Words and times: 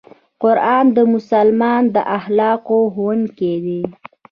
قرآن 0.41 0.85
د 0.97 0.99
مسلمان 1.13 1.83
د 1.95 1.97
اخلاقو 2.17 2.77
ښوونکی 2.93 3.53
دی. 3.65 3.81